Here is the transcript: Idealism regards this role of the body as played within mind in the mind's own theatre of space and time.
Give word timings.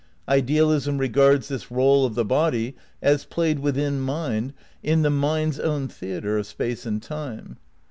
Idealism 0.27 0.97
regards 0.97 1.47
this 1.47 1.69
role 1.69 2.07
of 2.07 2.15
the 2.15 2.25
body 2.25 2.75
as 3.03 3.23
played 3.23 3.59
within 3.59 3.99
mind 4.01 4.53
in 4.81 5.03
the 5.03 5.11
mind's 5.11 5.59
own 5.59 5.87
theatre 5.87 6.39
of 6.39 6.47
space 6.47 6.87
and 6.87 7.03
time. 7.03 7.57